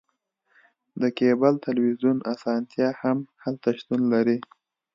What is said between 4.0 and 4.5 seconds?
لري